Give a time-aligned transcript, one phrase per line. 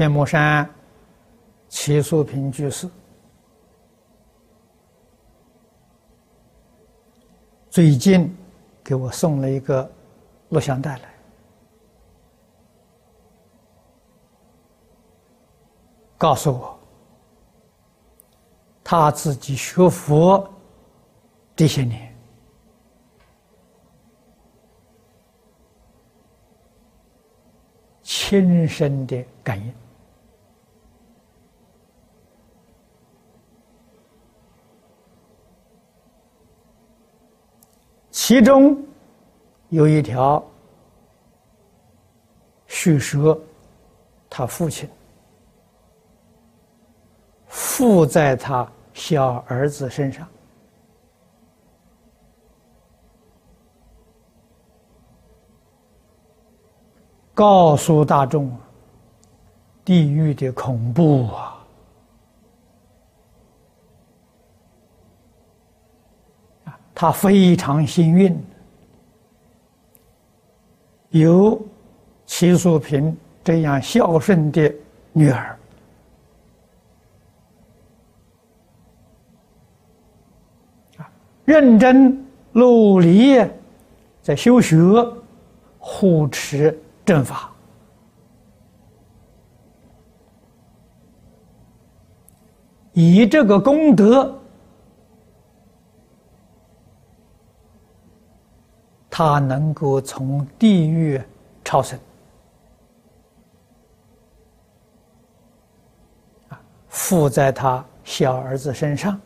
[0.00, 0.66] 天目山
[1.68, 2.88] 齐素平居士
[7.68, 8.34] 最近
[8.82, 9.92] 给我送了一个
[10.48, 11.14] 录像带来，
[16.16, 16.80] 告诉我
[18.82, 20.50] 他自己学佛
[21.54, 22.08] 这些年。
[28.02, 29.74] 亲身的感应，
[38.30, 38.80] 其中
[39.70, 40.40] 有一条
[42.68, 43.36] 叙说
[44.28, 44.88] 他父亲
[47.48, 50.28] 附在他小儿子身上。
[57.34, 58.56] 告诉大众，
[59.84, 61.59] 地狱的恐怖啊！
[67.00, 68.38] 他非常幸运，
[71.08, 71.58] 有
[72.26, 74.70] 齐素萍这样孝顺的
[75.14, 75.58] 女儿，
[81.46, 83.42] 认真努力
[84.20, 84.76] 在修学
[85.78, 86.78] 护持。
[87.02, 87.50] 正法，
[92.92, 94.39] 以这个功德，
[99.22, 101.20] 他能够从地狱
[101.62, 101.98] 超生，
[106.48, 109.20] 啊，附在他小儿子身上，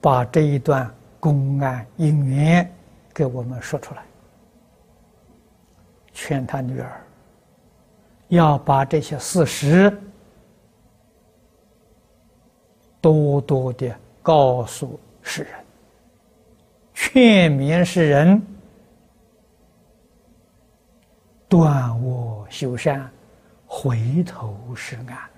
[0.00, 2.68] 把这一段公案因缘
[3.14, 4.02] 给我们说出来。
[6.12, 7.00] 劝他女儿
[8.26, 9.96] 要把这些事实
[13.00, 13.94] 多多的
[14.24, 15.61] 告诉世人，
[17.12, 18.40] 劝勉世人
[21.46, 23.10] 断恶修善，
[23.66, 25.31] 回头是岸。